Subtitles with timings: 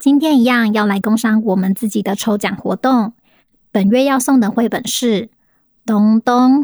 [0.00, 3.12] 今天一样要来工商我们自己的抽奖活动。
[3.70, 5.26] 本月要送的绘本是
[5.84, 6.60] 《东东》，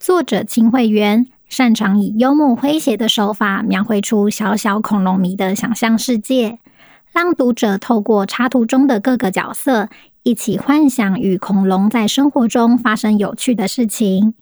[0.00, 6.58] 作者清慧媛，擅长以幽默诙谐的手法描绘出小小恐龙迷的想象世界，
[7.12, 9.88] 让读者透过插图中的各个角色，
[10.24, 14.34] 一起幻想与恐龙在生活中发生有趣的事情。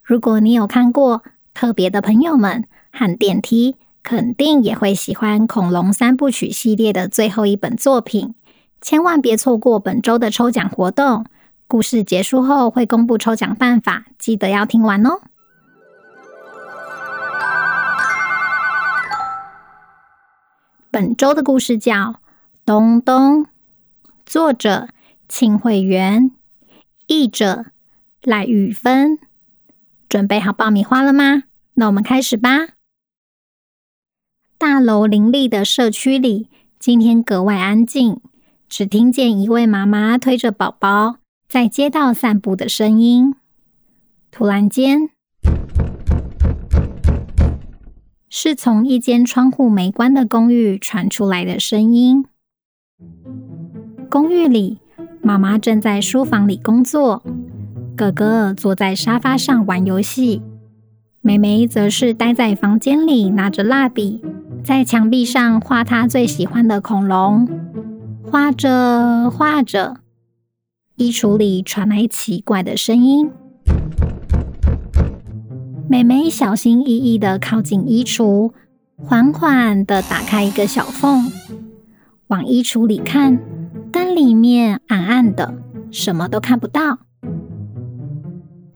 [0.00, 1.18] 如果你有看过
[1.52, 2.62] 《特别的朋友们》
[2.96, 3.72] 和《电梯》。
[4.02, 8.34] 肯定也会喜欢《恐龙三部曲》系列的最后一本作品，
[8.80, 11.26] 千万别错过本周的抽奖活动。
[11.66, 15.20] 故事结束后会公布抽奖办法，记得要听完哦。
[20.90, 21.94] 本周的故事叫
[22.64, 23.44] 《东东》，
[24.24, 24.88] 作者
[25.28, 26.30] 庆慧媛，
[27.06, 27.66] 译者
[28.22, 29.18] 赖雨芬。
[30.08, 31.42] 准备好爆米花了吗？
[31.74, 32.77] 那我们开始吧。
[34.60, 36.48] 大楼林立的社区里，
[36.80, 38.20] 今天格外安静，
[38.68, 43.36] 只听见一位妈妈推着宝宝在街道散步的声音。
[44.32, 45.10] 突然间，
[48.28, 52.26] 是从一间窗户没关的公寓传出来的声音。
[54.10, 54.78] 公寓里，
[55.22, 57.22] 妈妈正在书房里工作，
[57.96, 60.42] 哥哥坐在沙发上玩游戏，
[61.20, 64.20] 妹妹则是待在房间里拿着蜡笔。
[64.68, 67.48] 在墙壁上画他最喜欢的恐龙，
[68.22, 69.96] 画着画着，
[70.96, 73.30] 衣橱里传来奇怪的声音。
[75.88, 78.52] 妹妹小心翼翼的靠近衣橱，
[78.98, 81.32] 缓缓的打开一个小缝，
[82.26, 83.38] 往衣橱里看，
[83.90, 85.54] 但里面暗暗的，
[85.90, 86.98] 什么都看不到。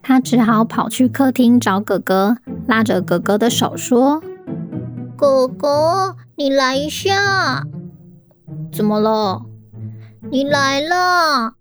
[0.01, 4.23] 她只好跑去客厅找哥哥，拉着哥哥的手说。
[5.23, 7.63] 哥哥，你来一下。
[8.73, 9.47] 怎么了？
[10.33, 11.55] 你来了。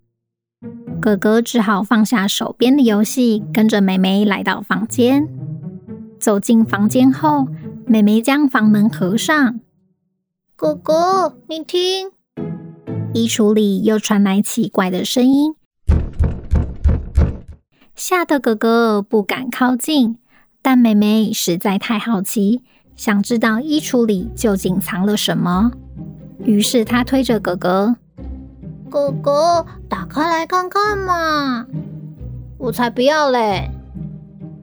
[1.00, 5.28] 哥哥只好放下手边的游戏，跟着妹妹来到房间。
[6.18, 7.46] 走进房间后，
[7.86, 9.60] 妹妹将房门合上。
[10.56, 12.10] 哥哥，你听，
[13.14, 15.54] 衣橱里又传来奇怪的声音，
[17.94, 20.18] 吓得哥哥不敢靠近，
[20.60, 22.62] 但妹妹实在太好奇。
[22.96, 25.72] 想知道衣橱里究竟藏了什么，
[26.44, 27.96] 于是他推着哥哥
[28.88, 31.66] ：“哥哥，打开来看看嘛！”
[32.58, 33.70] 我才不要嘞！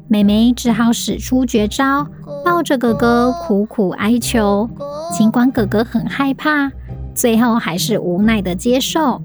[0.07, 2.07] 妹妹只好使出绝招，
[2.45, 4.69] 抱着哥哥苦苦哀求。
[5.12, 6.72] 尽管哥哥很害怕，
[7.13, 9.22] 最后还是无奈的接受。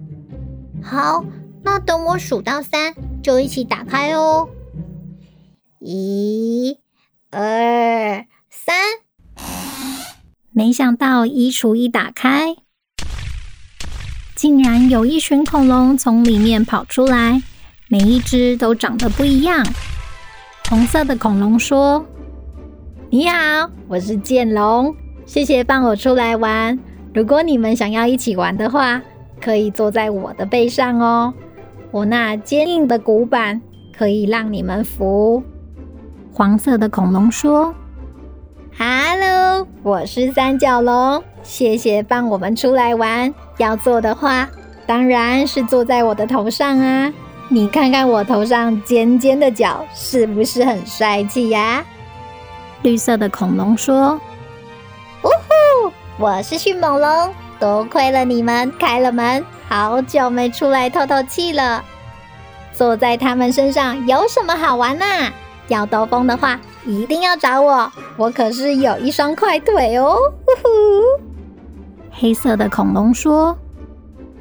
[0.82, 1.24] 好，
[1.62, 4.48] 那等我数到三，就一起打开哦。
[5.78, 6.76] 一、
[7.30, 8.26] 二。
[8.66, 8.74] 三，
[10.50, 12.56] 没想到衣橱一打开，
[14.34, 17.42] 竟然有一群恐龙从里面跑出来，
[17.88, 19.62] 每一只都长得不一样。
[20.70, 22.06] 红色的恐龙说
[23.12, 24.96] ：“你好，我是剑龙，
[25.26, 26.78] 谢谢放我出来玩。
[27.12, 29.02] 如果你们想要一起玩的话，
[29.42, 31.34] 可以坐在我的背上哦。
[31.90, 33.60] 我那坚硬的骨板
[33.94, 35.42] 可以让你们扶。”
[36.32, 37.74] 黄色的恐龙说。
[39.84, 43.34] 我是三角龙，谢谢放我们出来玩。
[43.58, 44.48] 要坐的话，
[44.86, 47.12] 当然是坐在我的头上啊！
[47.50, 51.84] 你看看我头上尖尖的角，是不是很帅气呀？
[52.80, 54.18] 绿色的恐龙说
[55.22, 61.84] ：“呜呼，我是迅猛龙，多亏了你们开了门，好久没出来透透气了。
[62.72, 65.30] 坐在他们身上有什么好玩啊？
[65.68, 70.16] 要兜风的话。”一定要找我，我可是有一双快腿哦！
[70.44, 71.24] 呼呼，
[72.10, 73.56] 黑色的恐龙说：“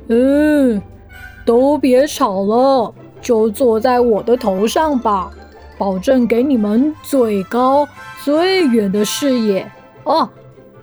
[0.10, 0.82] 嗯，
[1.46, 5.30] 都别吵了，就坐在我的头上吧，
[5.78, 7.88] 保证给你们最高
[8.24, 9.72] 最远的视野。”
[10.04, 10.30] 哦，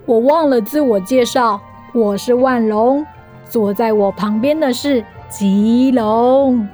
[0.05, 1.61] 我忘了自我介绍，
[1.93, 3.05] 我是万龙，
[3.47, 6.67] 坐在我旁边的是棘龙。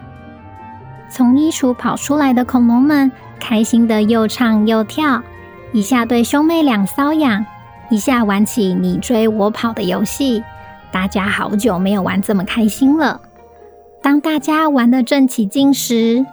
[1.10, 5.24] 从衣橱跑出来的恐龙们，开心的又唱又跳，
[5.72, 7.46] 一下对兄妹俩搔痒。
[7.90, 10.44] 一下玩起你追我跑的游戏，
[10.92, 13.22] 大家好久没有玩这么开心了。
[14.02, 16.26] 当大家玩得正起劲时，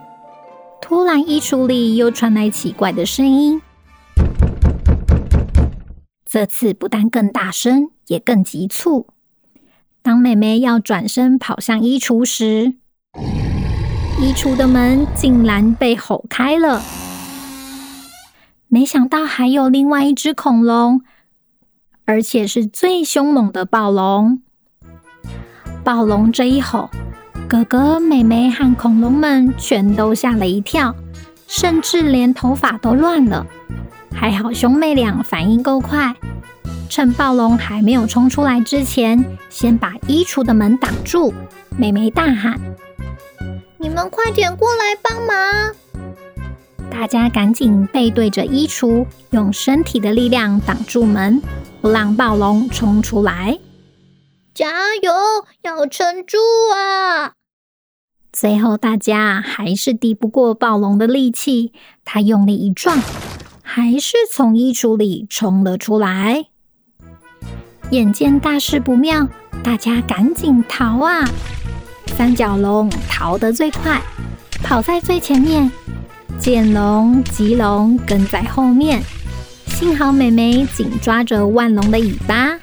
[0.81, 3.63] 突然衣橱里又传来奇怪的声音。
[6.25, 9.07] 这次不但更大声，也更急促。
[10.03, 12.75] 当妹妹要转身跑向衣橱时，
[14.25, 16.81] 衣橱的门竟然被吼开了。
[18.69, 21.03] 没想到还有另外一只恐龙。
[22.07, 24.41] 而且是最凶猛的暴龙！
[25.85, 26.89] 暴龙这一吼，
[27.47, 30.95] 哥哥、妹妹和恐龙们全都吓了一跳，
[31.47, 33.47] 甚至连头发都乱了。
[34.11, 36.15] 还好兄妹俩反应够快，
[36.89, 41.35] 趁暴龙还没有冲出来之前，先把衣橱的门挡住。
[41.77, 42.59] 妹妹大喊
[43.85, 45.75] ：“你们快点过来帮忙！”
[46.91, 51.43] 大家赶紧背对着衣橱，用身体的力量挡住门。
[51.83, 53.59] 不让暴龙冲出来！
[54.55, 54.71] 加
[55.03, 55.13] 油，
[55.61, 56.39] 要撑住
[56.75, 57.33] 啊！
[58.33, 61.75] 最后，大家还是敌不过暴龙的力气，
[62.07, 62.99] 他用力一撞，
[63.63, 66.47] 还是从衣橱里冲了出来。
[67.91, 69.29] 眼见大事不妙，
[69.63, 71.29] 大家赶紧逃啊！
[72.17, 74.01] 三角龙逃得最快，
[74.63, 75.71] 跑在最前面，
[76.39, 79.03] 剑龙、棘龙跟在后面。
[79.67, 82.57] 幸好妹妹紧抓着万龙的尾巴，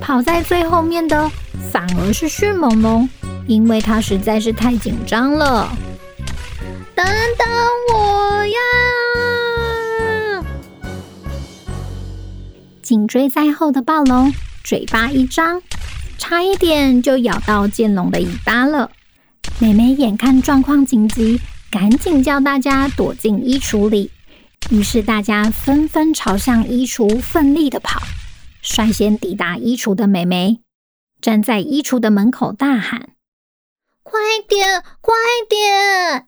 [0.00, 1.30] 跑在最后面的
[1.72, 3.08] 反而是迅猛龙，
[3.46, 5.68] 因为它实在是太紧张了。
[6.94, 7.46] 等等
[7.92, 10.44] 我呀！
[12.80, 14.32] 紧追在后的暴龙
[14.62, 15.60] 嘴巴一张，
[16.26, 18.90] 差一点就咬到剑龙的尾巴了。
[19.58, 21.38] 妹妹眼看状况紧急，
[21.70, 24.10] 赶紧叫大家躲进衣橱里。
[24.70, 28.00] 于是大家纷纷朝向衣橱奋力的跑，
[28.62, 30.60] 率先抵达衣橱的妹妹
[31.20, 33.10] 站在衣橱的门口大喊
[34.02, 34.18] ：“快
[34.48, 35.14] 点，快
[35.46, 36.26] 点！”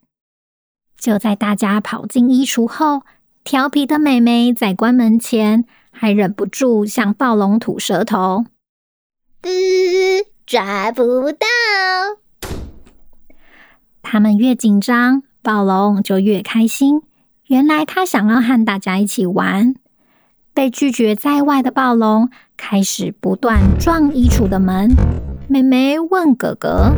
[1.01, 3.01] 就在大家跑进衣橱后，
[3.43, 8.45] 调皮的妹妹在关门前还忍不住向暴龙吐舌头：“，
[10.47, 11.47] 抓不到！”
[14.01, 17.03] 他们越紧张，暴龙就越开心。
[17.47, 19.75] 原来他想要和大家一起玩，
[20.55, 24.95] 被拒绝在外的暴龙开始不断撞衣橱的门。
[25.49, 26.93] 妹妹问哥哥：“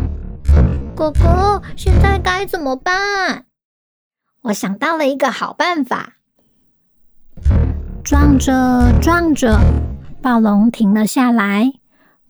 [0.94, 3.44] 哥哥，现在该怎么办？”
[4.42, 6.14] 我想到了一个好办法。
[8.02, 9.58] 撞着撞着，
[10.22, 11.72] 暴龙停了下来。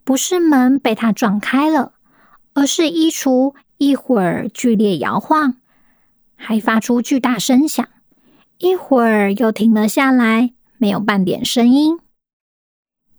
[0.09, 1.93] 不是门被他撞开了，
[2.55, 5.57] 而是衣橱一会儿剧烈摇晃，
[6.35, 7.87] 还发出巨大声响。
[8.57, 11.99] 一会儿又停了下来，没有半点声音。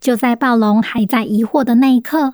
[0.01, 2.33] 就在暴龙还在疑惑的那一刻，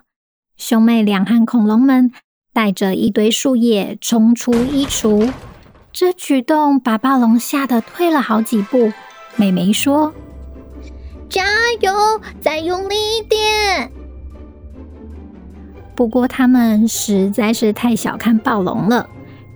[0.55, 2.13] 兄妹俩和恐龙们
[2.53, 5.33] 带着一堆树叶冲出衣橱。
[5.91, 8.93] 这举动把暴龙吓得退了好几步。
[9.35, 10.13] 妹妹说
[11.27, 11.43] ：“加
[11.81, 11.91] 油，
[12.39, 13.91] 再用力一点！”
[15.95, 19.09] 不过他们实在是太小看暴龙了。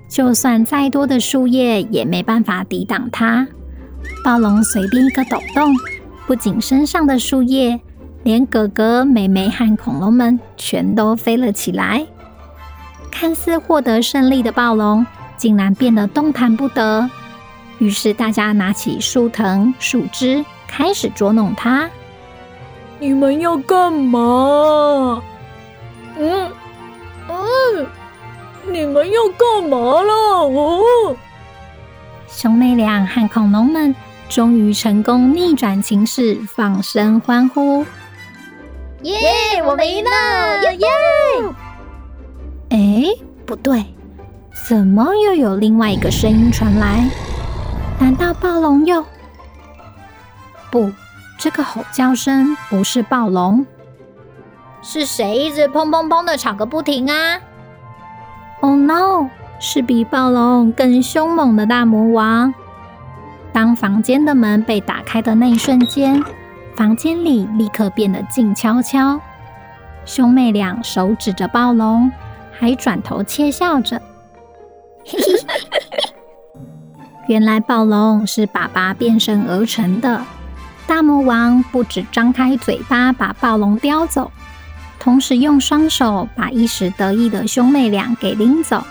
[0.08, 3.48] 就算再多的树叶也没办法抵挡它。
[4.24, 5.72] 暴龙随便一个抖动，
[6.25, 7.79] 不仅身上的树叶，
[8.24, 12.08] 连哥哥、妹妹和恐龙们全都飞了起来。
[13.12, 15.05] 看似获得胜利的暴龙，
[15.38, 17.08] 竟然变得动弹不得。
[17.77, 21.89] 于是大家拿起树藤、树枝，开始捉弄它。
[23.00, 25.22] 你们要干嘛？
[26.20, 26.52] 嗯
[27.28, 27.88] 嗯。
[28.72, 30.14] 你们要干嘛了？
[30.14, 31.16] 哦，
[32.28, 33.96] 兄妹俩和恐龙们
[34.28, 37.84] 终于成功逆转情势，放声欢呼！
[39.02, 39.18] 耶，
[39.66, 40.62] 我们赢了！
[40.64, 40.88] 耶耶！
[42.70, 43.04] 哎，
[43.46, 43.84] 不对，
[44.68, 47.10] 怎么又有另外一个声音传来？
[47.98, 49.04] 难道暴龙又……
[50.70, 50.92] 不，
[51.40, 53.66] 这个吼叫声不是暴龙，
[54.81, 57.39] 是谁一直砰砰砰的吵个不停啊
[58.62, 59.29] ？Oh no！
[59.59, 62.53] 是比暴龙更凶猛的大魔王。
[63.51, 66.24] 当房间的门被打开的那一瞬间，
[66.75, 69.19] 房间里立刻变得静悄悄。
[70.05, 72.09] 兄妹俩手指着暴龙，
[72.57, 74.01] 还转头窃笑着。
[77.27, 80.21] 原来暴龙是爸爸变身而成的。
[80.88, 84.31] 大魔王不止张开嘴巴把暴龙叼走，
[85.00, 88.84] 同时用双手把一时得意的兄妹俩给拎走。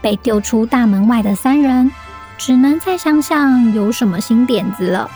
[0.00, 1.90] 被丢出大门外的三人，
[2.36, 5.10] 只能再想想有什么新点子了。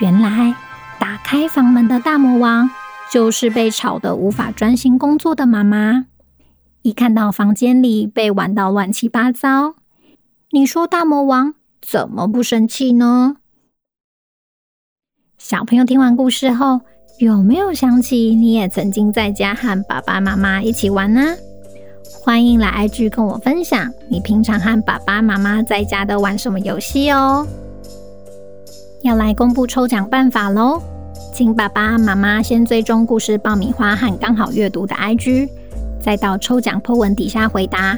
[0.00, 0.56] 原来，
[0.98, 2.68] 打开房门的大魔王
[3.12, 6.06] 就是被吵得无法专心工作的妈妈。
[6.82, 9.76] 一看到房间里被玩到乱七八糟，
[10.50, 13.36] 你说大魔王怎么不生气呢？
[15.38, 16.80] 小朋友听完故事后，
[17.18, 21.34] 有没有想起你也曾经在家和爸爸妈妈一起玩呢？
[22.22, 27.46] 欢迎来 IG 跟我分享，你平常和爸爸妈妈在家都玩什么游戏哦？
[29.02, 30.80] 要来公布抽奖办法喽！
[31.34, 35.48] 请爸爸妈妈先追踪故事爆米花和刚好阅读的 IG，
[36.00, 37.96] 再到抽奖 po 文底下回答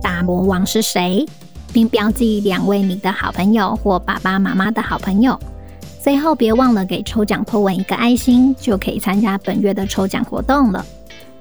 [0.00, 1.26] 大魔王是谁，
[1.72, 5.38] 并标记两位你的好朋友或爸爸妈妈的好朋友。
[6.04, 10.84] 最后别忘了给抽奖 po 文一个爱心，就可以参加本月的抽奖活动了。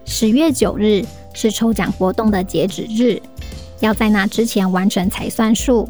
[0.05, 1.03] 十月九日
[1.33, 3.21] 是抽奖活动的截止日，
[3.81, 5.89] 要在那之前完成才算数。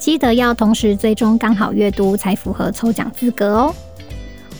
[0.00, 3.74] 记得要同时追踪刚好阅读，才符合抽奖资格哦。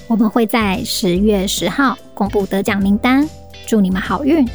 [0.07, 3.29] 我们会在十月十号公布得奖名单，
[3.67, 4.49] 祝你们好运。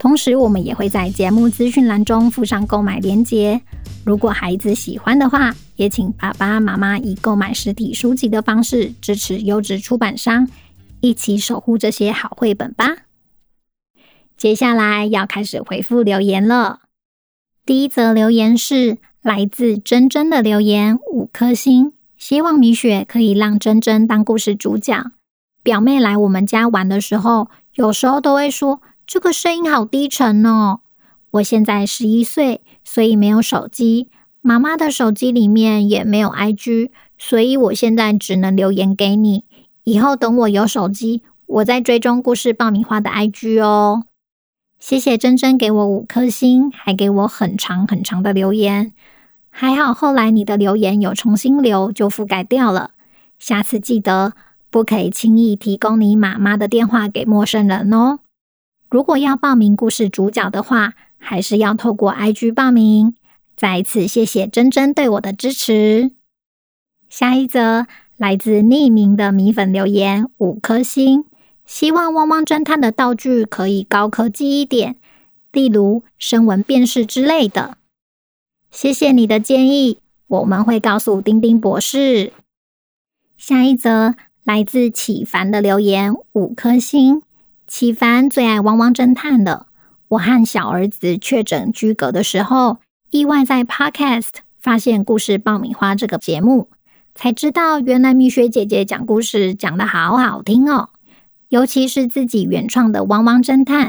[0.00, 3.60] 同时，我们也会在节目资讯栏中附上购买链接。
[4.04, 10.48] 如果孩子喜欢的话，也请爸爸妈妈以购买实体书籍的方式支持优质出版商，
[11.00, 12.98] 一起守护这些好绘本吧。
[14.36, 16.82] 接下来要开始回复留言了。
[17.66, 18.98] 第一则留言是。
[19.22, 25.12] 来自珍珍的留言五颗星，希望米雪可以让珍珍当故事主角。
[25.62, 30.80] 表妹来我们家玩的时候，有时候都会说这个声音好低沉哦。
[31.30, 34.08] 我现在十一岁，所以没有手机，
[34.44, 39.44] 妈妈的手机里面也没有 IG，所以我现在只能留言给你。
[39.84, 44.04] 以后等我有手机，我再追踪故事爆米花的 IG 哦。
[44.80, 48.92] 谢谢珍珍给我五颗星，还给我很长很长的留言。
[49.48, 52.90] 还好后来你的留言有重新留，就覆盖掉了。
[53.38, 54.32] 下次记得
[54.70, 58.18] 不可以轻易提供你妈妈的电话给陌生人哦。
[58.90, 63.14] 如果要报名故事主角的话，还是要透过 IG 报名。
[63.56, 66.12] 再一次谢谢珍珍对我的支持。
[67.08, 71.24] 下一则来自匿名的米粉留言五颗星。
[71.64, 74.96] 希望汪汪侦探的道具可以高科技一点，
[75.52, 77.78] 例如声纹辨识之类的。
[78.70, 82.32] 谢谢你的建议，我们会告诉丁丁博士。
[83.38, 87.22] 下一则来自启凡的留言五颗星。
[87.66, 89.68] 启凡最爱汪汪侦探了。
[90.08, 92.78] 我和小儿子确诊居隔的时候，
[93.12, 96.70] 意外在 Podcast 发现故事爆米花这个节目，
[97.14, 100.88] 才知道原来蜜雪姐姐讲故事讲得好好听哦。
[101.50, 103.88] 尤其是自己原创的《汪汪侦探》，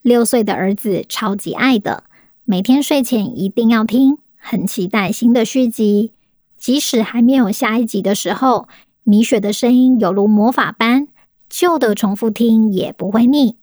[0.00, 2.04] 六岁的儿子超级爱的，
[2.46, 6.12] 每天睡前一定要听，很期待新的续集。
[6.56, 8.68] 即使还没有下一集的时候，
[9.04, 11.08] 米雪的声音犹如魔法般，
[11.50, 13.58] 旧的重复听也不会腻。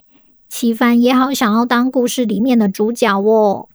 [0.48, 3.70] 启凡也好想要当故事里面的主角哦。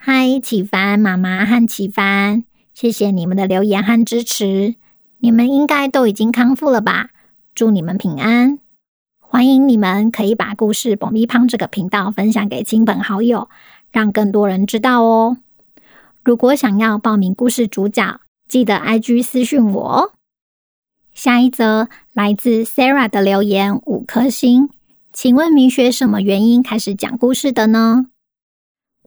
[0.00, 4.76] 嗨，启凡妈妈和启凡，谢谢你们的留言和支持，
[5.18, 7.10] 你们应该都已经康复了吧？
[7.52, 8.60] 祝你们平安。
[9.18, 13.48] 欢迎你们可以把故事爆米花这个频道分享给亲朋好友，
[13.90, 15.38] 让更多人知道哦。
[16.22, 20.12] 如果想要报名故事主角，记得 IG 私讯我哦。
[21.12, 24.70] 下一则来自 Sarah 的留言五颗星，
[25.12, 28.06] 请问明雪什么原因开始讲故事的呢？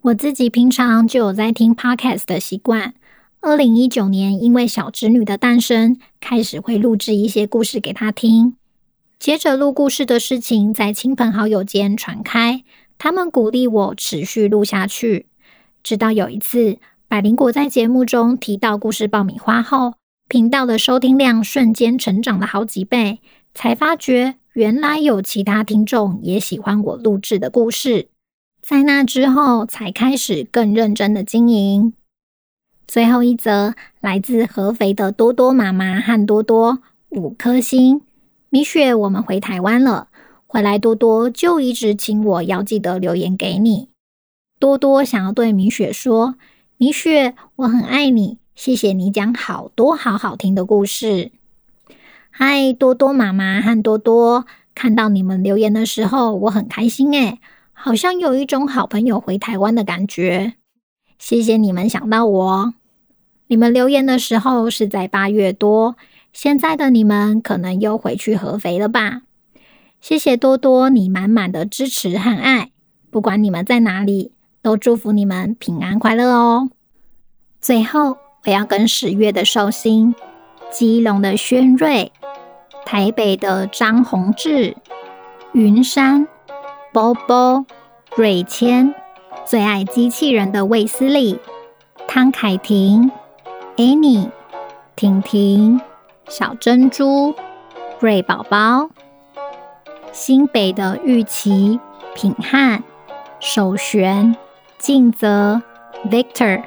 [0.04, 2.96] 我自己平常就有在听 Podcast 的习惯。
[3.40, 8.56] 二零一九年因为小侄女的诞生，开始会录制一些故事给她听。
[9.20, 12.64] 接着录故事的事情在亲朋好友间传开，
[12.98, 15.28] 他们鼓励我持续录下去。
[15.84, 19.94] 直到有一次，百灵果在节目中提到故事爆米花后，
[20.28, 23.20] 频道的收听量瞬间成长了好几倍，
[23.54, 28.08] 才发觉原来有其他听众也喜欢我录制的故事。
[28.62, 31.94] 在那之后，才开始更认真的经营。
[32.88, 38.02] 最后一则来自合肥的多多妈妈和多多，五颗星。
[38.50, 40.10] 米雪，我们回台湾了。
[40.46, 43.90] 回来多多就一直请我要记得留言给你。
[44.60, 46.36] 多多想要对米雪说
[46.78, 51.32] ：“米雪，我很爱你，谢谢你讲好多好好听的故事。”
[52.30, 57.40] 嗨，多多妈妈和多多，看到你们留言的时候，我很开心诶，
[57.84, 60.54] 好像有一种好朋友回台湾的感觉。
[61.18, 62.76] 谢谢你们想到我。
[63.48, 65.96] 你们留言的时候是在八月多，
[66.32, 69.24] 现在的你们可能又回去合肥了吧？
[70.00, 72.70] 谢谢多多你满满的支持和爱，
[73.10, 76.70] 不管你们在哪里，都祝福你们平安快乐哦。
[77.60, 80.14] 最后，我要跟十月的寿星、
[80.72, 82.12] 基隆的轩瑞、
[82.86, 84.78] 台北的张宏志、
[85.54, 86.28] 云山、
[86.94, 87.66] 波波、
[88.16, 88.94] 瑞谦、
[89.46, 91.40] 最爱机器人的卫斯理、
[92.08, 93.12] 汤凯婷。
[93.78, 94.30] Annie、
[94.96, 95.82] 婷婷、
[96.28, 97.34] 小珍珠、
[98.00, 98.90] 瑞宝宝、
[100.12, 101.80] 新北的玉琪、
[102.14, 102.84] 品汉、
[103.40, 104.36] 守璇、
[104.78, 105.62] 静泽、
[106.10, 106.64] Victor、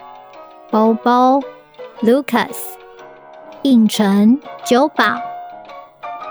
[0.71, 1.43] Bobo、
[2.01, 2.57] Lucas、
[3.63, 5.21] 应成、九宝、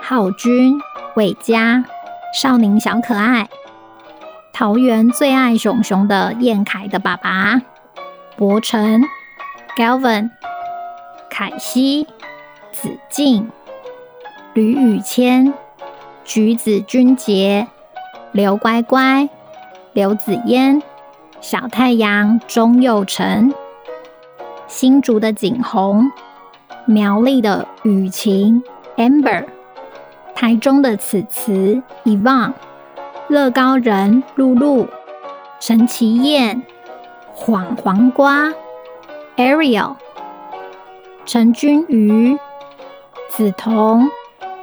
[0.02, 0.78] 浩君、
[1.16, 1.86] 伟嘉、
[2.34, 3.48] 少宁小可爱、
[4.54, 7.60] 桃园最爱熊熊的燕凯的爸爸、
[8.38, 9.02] 伯承、
[9.76, 10.30] Galvin。
[11.36, 12.06] 凯西、
[12.72, 13.50] 子敬、
[14.54, 15.52] 吕宇谦、
[16.24, 17.68] 橘子君杰、
[18.32, 19.28] 刘乖乖、
[19.94, 20.80] 刘子嫣、
[21.42, 23.52] 小太阳钟佑成、
[24.68, 26.12] 新竹的景洪、
[26.86, 28.62] 苗栗的雨晴
[28.98, 29.48] Amber、
[30.36, 32.54] 台中的此慈 Yvonne、
[33.30, 34.88] 乐高人露露、
[35.60, 36.62] 陈其燕、
[37.34, 38.52] 黄黄瓜
[39.38, 39.96] Ariel。
[41.26, 42.38] 陈君瑜、
[43.30, 44.10] 梓潼、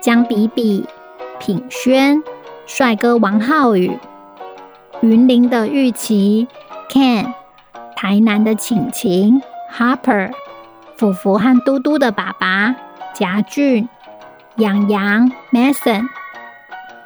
[0.02, 0.87] 江比比、
[1.38, 2.23] 品轩、
[2.67, 3.99] 帅哥王浩宇、
[5.00, 6.47] 云林的玉琪、
[6.90, 7.33] Ken、
[7.97, 9.40] 台南的晴晴、
[9.75, 10.33] Harper、
[10.97, 12.76] 福福和嘟嘟的爸爸
[13.14, 13.88] 贾俊、
[14.57, 16.07] 洋洋、Mason、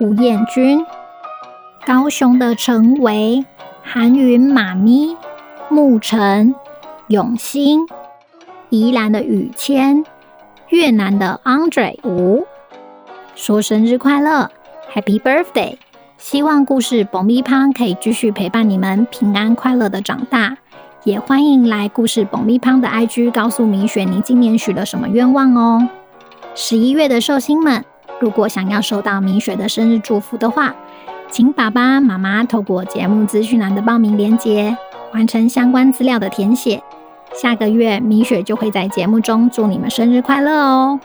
[0.01, 0.85] 吴彦君、
[1.87, 3.45] 高雄的陈维、
[3.83, 5.15] 韩云妈咪、
[5.71, 6.55] 沐晨、
[7.09, 7.87] 永兴。
[8.71, 10.03] 宜兰的雨谦，
[10.71, 12.47] 越南的 Andre 吴，
[13.35, 14.51] 说生日快乐
[14.95, 15.77] ，Happy Birthday！
[16.17, 20.57] 希望故事爆米花可以继续陪伴你们平安快乐的长大，
[21.05, 25.87] 也欢迎来故事爆米花的 IG 告诉米雪你今年许了什么愿望哦。
[26.55, 27.85] 十一月的寿星们，
[28.19, 30.75] 如果想要收到米雪的生日祝福的话，
[31.35, 34.77] 请爸爸妈妈透过节目资讯栏的报名链接，
[35.13, 36.81] 完成相关资料的填写。
[37.35, 41.01] 下个月米雪就会在节目中祝你们生日快乐哦。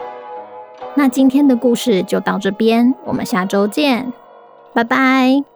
[0.93, 4.13] 那今天的故事就到这边，我们下周见，
[4.71, 5.48] 拜拜。